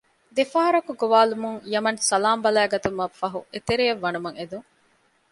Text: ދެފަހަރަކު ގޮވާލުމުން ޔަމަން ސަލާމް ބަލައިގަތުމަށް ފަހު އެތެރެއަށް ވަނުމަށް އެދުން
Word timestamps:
ދެފަހަރަކު 0.35 0.91
ގޮވާލުމުން 1.01 1.59
ޔަމަން 1.73 1.99
ސަލާމް 2.09 2.43
ބަލައިގަތުމަށް 2.43 3.17
ފަހު 3.21 3.39
އެތެރެއަށް 3.53 4.01
ވަނުމަށް 4.03 4.37
އެދުން 4.39 4.67